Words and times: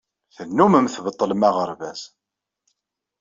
Tennumem 0.35 0.87
tbeṭṭlem 0.93 1.41
aɣerbaz. 1.49 2.01